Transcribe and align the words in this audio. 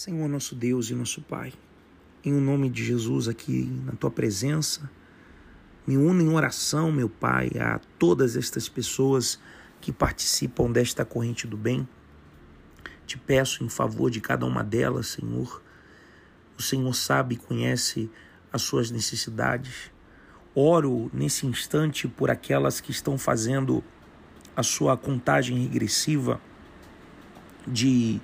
Senhor 0.00 0.26
nosso 0.30 0.54
Deus 0.54 0.88
e 0.88 0.94
nosso 0.94 1.20
Pai, 1.20 1.52
em 2.24 2.32
o 2.32 2.40
nome 2.40 2.70
de 2.70 2.82
Jesus 2.82 3.28
aqui 3.28 3.64
na 3.84 3.92
tua 3.92 4.10
presença, 4.10 4.90
me 5.86 5.94
uno 5.98 6.22
em 6.22 6.28
oração, 6.30 6.90
meu 6.90 7.06
Pai, 7.06 7.50
a 7.60 7.78
todas 7.98 8.34
estas 8.34 8.66
pessoas 8.66 9.38
que 9.78 9.92
participam 9.92 10.72
desta 10.72 11.04
corrente 11.04 11.46
do 11.46 11.54
bem. 11.54 11.86
Te 13.06 13.18
peço 13.18 13.62
em 13.62 13.68
favor 13.68 14.10
de 14.10 14.22
cada 14.22 14.46
uma 14.46 14.64
delas, 14.64 15.08
Senhor. 15.08 15.62
O 16.58 16.62
Senhor 16.62 16.94
sabe 16.94 17.34
e 17.34 17.38
conhece 17.38 18.10
as 18.50 18.62
suas 18.62 18.90
necessidades. 18.90 19.92
Oro 20.54 21.10
nesse 21.12 21.46
instante 21.46 22.08
por 22.08 22.30
aquelas 22.30 22.80
que 22.80 22.90
estão 22.90 23.18
fazendo 23.18 23.84
a 24.56 24.62
sua 24.62 24.96
contagem 24.96 25.58
regressiva 25.58 26.40
de 27.68 28.18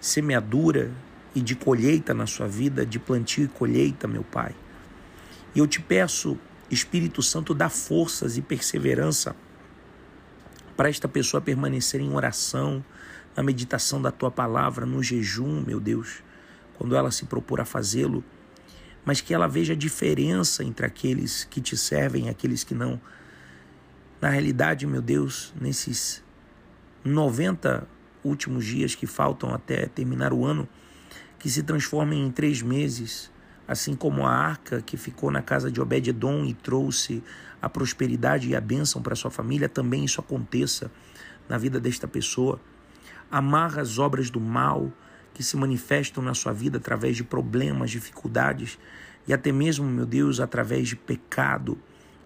semeadura 0.00 0.90
e 1.34 1.40
de 1.40 1.54
colheita 1.54 2.14
na 2.14 2.26
sua 2.26 2.46
vida, 2.46 2.84
de 2.84 2.98
plantio 2.98 3.44
e 3.44 3.48
colheita, 3.48 4.06
meu 4.08 4.24
Pai. 4.24 4.54
E 5.54 5.58
eu 5.58 5.66
te 5.66 5.80
peço, 5.80 6.38
Espírito 6.70 7.22
Santo, 7.22 7.54
dá 7.54 7.68
forças 7.68 8.36
e 8.36 8.42
perseverança 8.42 9.34
para 10.76 10.88
esta 10.88 11.08
pessoa 11.08 11.40
permanecer 11.40 12.00
em 12.00 12.14
oração, 12.14 12.84
na 13.36 13.42
meditação 13.42 14.00
da 14.00 14.10
tua 14.10 14.30
palavra, 14.30 14.86
no 14.86 15.02
jejum, 15.02 15.62
meu 15.66 15.80
Deus, 15.80 16.22
quando 16.76 16.94
ela 16.94 17.10
se 17.10 17.24
propor 17.24 17.60
a 17.60 17.64
fazê-lo, 17.64 18.22
mas 19.04 19.20
que 19.20 19.34
ela 19.34 19.48
veja 19.48 19.72
a 19.72 19.76
diferença 19.76 20.62
entre 20.62 20.86
aqueles 20.86 21.44
que 21.44 21.60
te 21.60 21.76
servem 21.76 22.26
e 22.26 22.28
aqueles 22.28 22.62
que 22.62 22.74
não. 22.74 23.00
Na 24.20 24.28
realidade, 24.28 24.86
meu 24.86 25.02
Deus, 25.02 25.52
nesses 25.60 26.22
90 27.04 27.86
últimos 28.24 28.64
dias 28.64 28.94
que 28.94 29.06
faltam 29.06 29.54
até 29.54 29.86
terminar 29.86 30.32
o 30.32 30.44
ano, 30.44 30.68
que 31.38 31.48
se 31.48 31.62
transformem 31.62 32.26
em 32.26 32.30
três 32.30 32.62
meses, 32.62 33.30
assim 33.66 33.94
como 33.94 34.26
a 34.26 34.30
arca 34.30 34.82
que 34.82 34.96
ficou 34.96 35.30
na 35.30 35.42
casa 35.42 35.70
de 35.70 35.80
Obed-Edom 35.80 36.44
e 36.44 36.54
trouxe 36.54 37.22
a 37.60 37.68
prosperidade 37.68 38.48
e 38.48 38.56
a 38.56 38.60
bênção 38.60 39.02
para 39.02 39.14
sua 39.14 39.30
família, 39.30 39.68
também 39.68 40.04
isso 40.04 40.20
aconteça 40.20 40.90
na 41.48 41.58
vida 41.58 41.78
desta 41.78 42.06
pessoa. 42.08 42.60
Amarra 43.30 43.82
as 43.82 43.98
obras 43.98 44.30
do 44.30 44.40
mal 44.40 44.90
que 45.34 45.42
se 45.42 45.56
manifestam 45.56 46.22
na 46.22 46.34
sua 46.34 46.52
vida 46.52 46.78
através 46.78 47.16
de 47.16 47.24
problemas, 47.24 47.90
dificuldades 47.90 48.78
e 49.26 49.32
até 49.32 49.52
mesmo, 49.52 49.86
meu 49.86 50.06
Deus, 50.06 50.40
através 50.40 50.88
de 50.88 50.96
pecado, 50.96 51.78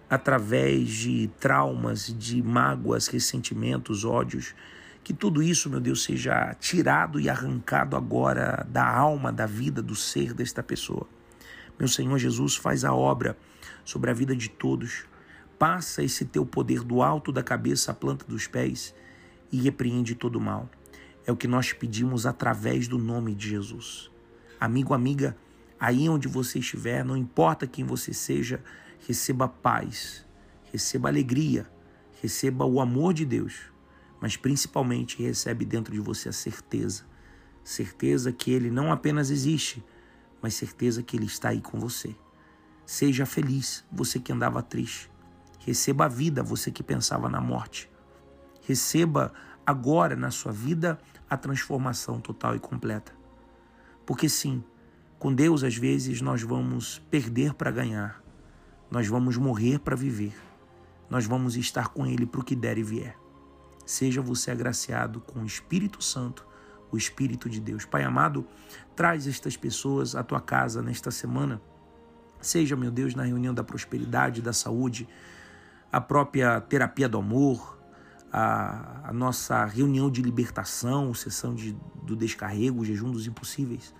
através 0.09 0.89
de 0.89 1.29
traumas, 1.39 2.07
de 2.17 2.41
mágoas, 2.41 3.07
ressentimentos, 3.07 4.05
ódios 4.05 4.55
que 5.03 5.13
tudo 5.13 5.43
isso, 5.43 5.69
meu 5.69 5.81
Deus, 5.81 6.03
seja 6.03 6.55
tirado 6.55 7.19
e 7.19 7.29
arrancado 7.29 7.97
agora 7.97 8.65
da 8.69 8.87
alma, 8.87 9.33
da 9.33 9.45
vida, 9.45 9.81
do 9.81 9.95
ser 9.95 10.33
desta 10.33 10.63
pessoa. 10.63 11.05
Meu 11.77 11.89
Senhor 11.89 12.17
Jesus, 12.17 12.55
faz 12.55 12.85
a 12.85 12.93
obra 12.93 13.37
sobre 13.83 14.09
a 14.09 14.13
vida 14.13 14.33
de 14.33 14.49
todos. 14.49 15.03
Passa 15.59 16.01
esse 16.01 16.23
teu 16.23 16.45
poder 16.45 16.83
do 16.83 17.01
alto 17.01 17.33
da 17.33 17.43
cabeça 17.43 17.91
à 17.91 17.93
planta 17.93 18.25
dos 18.25 18.47
pés 18.47 18.95
e 19.51 19.59
repreende 19.59 20.15
todo 20.15 20.37
o 20.37 20.41
mal. 20.41 20.69
É 21.25 21.31
o 21.31 21.37
que 21.37 21.47
nós 21.47 21.73
pedimos 21.73 22.25
através 22.25 22.87
do 22.87 22.97
nome 22.97 23.35
de 23.35 23.49
Jesus. 23.49 24.09
Amigo, 24.57 24.93
amiga, 24.93 25.35
aí 25.77 26.07
onde 26.07 26.29
você 26.29 26.59
estiver, 26.59 27.03
não 27.03 27.17
importa 27.17 27.67
quem 27.67 27.83
você 27.83 28.13
seja, 28.13 28.61
receba 29.05 29.49
paz, 29.49 30.25
receba 30.71 31.09
alegria, 31.09 31.67
receba 32.21 32.63
o 32.65 32.79
amor 32.79 33.13
de 33.13 33.25
Deus 33.25 33.72
mas 34.23 34.37
principalmente 34.37 35.21
recebe 35.21 35.65
dentro 35.65 35.93
de 35.93 35.99
você 35.99 36.29
a 36.29 36.31
certeza. 36.31 37.03
Certeza 37.61 38.31
que 38.31 38.51
Ele 38.51 38.71
não 38.71 38.89
apenas 38.89 39.29
existe, 39.29 39.83
mas 40.41 40.53
certeza 40.53 41.03
que 41.03 41.17
Ele 41.17 41.25
está 41.25 41.49
aí 41.49 41.59
com 41.59 41.77
você. 41.77 42.15
Seja 42.85 43.25
feliz, 43.25 43.83
você 43.91 44.21
que 44.21 44.31
andava 44.31 44.63
triste. 44.63 45.11
Receba 45.59 46.05
a 46.05 46.07
vida, 46.07 46.41
você 46.41 46.71
que 46.71 46.81
pensava 46.81 47.27
na 47.27 47.41
morte. 47.41 47.91
Receba 48.65 49.33
agora 49.65 50.15
na 50.15 50.31
sua 50.31 50.53
vida 50.53 50.97
a 51.29 51.35
transformação 51.35 52.21
total 52.21 52.55
e 52.55 52.59
completa. 52.59 53.13
Porque 54.05 54.29
sim, 54.29 54.63
com 55.19 55.35
Deus 55.35 55.65
às 55.65 55.75
vezes 55.75 56.21
nós 56.21 56.41
vamos 56.43 56.99
perder 57.11 57.55
para 57.55 57.71
ganhar, 57.71 58.23
nós 58.89 59.05
vamos 59.05 59.35
morrer 59.35 59.79
para 59.79 59.97
viver, 59.97 60.33
nós 61.09 61.25
vamos 61.25 61.57
estar 61.57 61.89
com 61.89 62.05
Ele 62.05 62.25
para 62.25 62.39
o 62.39 62.45
que 62.45 62.55
der 62.55 62.77
e 62.77 62.83
vier. 62.83 63.22
Seja 63.85 64.21
você 64.21 64.51
agraciado 64.51 65.19
com 65.19 65.41
o 65.41 65.45
Espírito 65.45 66.03
Santo, 66.03 66.45
o 66.91 66.97
Espírito 66.97 67.49
de 67.49 67.59
Deus. 67.59 67.85
Pai 67.85 68.03
amado, 68.03 68.47
traz 68.95 69.27
estas 69.27 69.57
pessoas 69.57 70.15
à 70.15 70.23
tua 70.23 70.39
casa 70.39 70.81
nesta 70.81 71.11
semana. 71.11 71.61
Seja, 72.39 72.75
meu 72.75 72.91
Deus, 72.91 73.15
na 73.15 73.23
reunião 73.23 73.53
da 73.53 73.63
prosperidade, 73.63 74.41
da 74.41 74.53
saúde, 74.53 75.07
a 75.91 75.99
própria 75.99 76.61
terapia 76.61 77.07
do 77.07 77.17
amor, 77.17 77.79
a, 78.31 79.09
a 79.09 79.13
nossa 79.13 79.65
reunião 79.65 80.09
de 80.09 80.21
libertação, 80.21 81.13
sessão 81.13 81.53
de, 81.53 81.77
do 82.03 82.15
descarrego, 82.15 82.83
jejum 82.83 83.11
dos 83.11 83.27
impossíveis, 83.27 83.93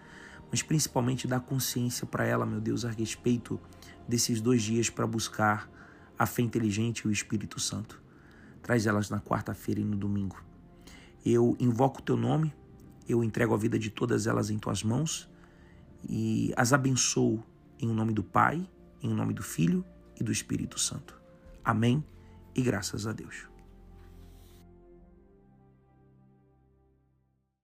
mas 0.50 0.62
principalmente 0.62 1.28
dar 1.28 1.40
consciência 1.40 2.06
para 2.06 2.26
ela, 2.26 2.46
meu 2.46 2.60
Deus, 2.60 2.84
a 2.84 2.90
respeito 2.90 3.60
desses 4.08 4.42
dois 4.42 4.62
dias 4.62 4.90
para 4.90 5.08
buscar 5.08 5.70
a 6.18 6.26
fé 6.26 6.42
inteligente 6.42 7.02
e 7.02 7.08
o 7.08 7.12
Espírito 7.12 7.60
Santo. 7.60 8.03
Traz 8.64 8.88
elas 8.88 9.10
na 9.12 9.20
quarta-feira 9.20 9.80
e 9.80 9.84
no 9.84 9.96
domingo. 9.96 10.44
Eu 11.24 11.56
invoco 11.60 12.00
o 12.00 12.02
teu 12.02 12.18
nome, 12.18 12.52
eu 13.08 13.24
entrego 13.24 13.54
a 13.54 13.58
vida 13.58 13.78
de 13.78 13.92
todas 13.92 14.26
elas 14.26 14.50
em 14.50 14.58
tuas 14.58 14.84
mãos 14.84 15.30
e 16.10 16.52
as 16.58 16.74
abençoo 16.74 17.44
em 17.80 17.88
nome 17.88 18.14
do 18.14 18.24
Pai, 18.24 18.68
em 19.02 19.14
nome 19.14 19.34
do 19.34 19.44
Filho 19.44 19.86
e 20.20 20.24
do 20.24 20.32
Espírito 20.32 20.80
Santo. 20.80 21.22
Amém 21.64 22.04
e 22.56 22.62
graças 22.62 23.06
a 23.06 23.14
Deus. 23.14 23.53